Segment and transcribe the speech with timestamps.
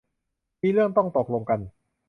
[0.61, 1.59] มีเรื่องต้องตกลงกัน